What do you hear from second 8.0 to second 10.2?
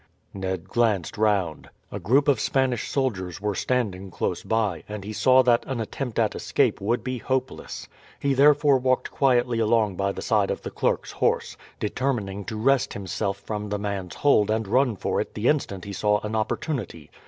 He therefore walked quietly along by